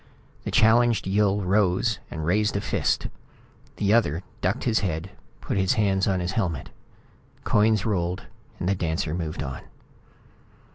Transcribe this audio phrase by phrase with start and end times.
[0.45, 3.05] The challenged Yill rose and raised a fist.
[3.75, 6.71] The other ducked his head, put his hands on his helmet.
[7.43, 8.23] Coins rolled.
[8.59, 9.61] The dancer moved on.